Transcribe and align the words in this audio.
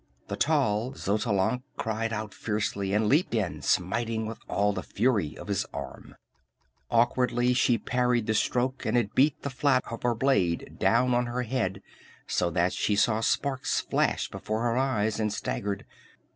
The 0.29 0.35
tall 0.35 0.93
Xotalanc 0.93 1.61
cried 1.77 2.11
out 2.11 2.33
fiercely 2.33 2.91
and 2.91 3.05
leaped 3.05 3.35
in, 3.35 3.61
smiting 3.61 4.25
with 4.25 4.39
all 4.49 4.73
the 4.73 4.81
fury 4.81 5.37
of 5.37 5.47
his 5.47 5.63
arm. 5.71 6.15
Awkwardly 6.89 7.53
she 7.53 7.77
parried 7.77 8.25
the 8.25 8.33
stroke, 8.33 8.83
and 8.83 8.97
it 8.97 9.13
beat 9.13 9.39
the 9.43 9.51
flat 9.51 9.83
of 9.91 10.01
her 10.01 10.15
blade 10.15 10.77
down 10.79 11.13
on 11.13 11.27
her 11.27 11.43
head 11.43 11.83
so 12.25 12.49
that 12.49 12.73
she 12.73 12.95
saw 12.95 13.21
sparks 13.21 13.79
flash 13.79 14.27
before 14.27 14.63
her 14.63 14.75
eyes, 14.75 15.19
and 15.19 15.31
staggered. 15.31 15.85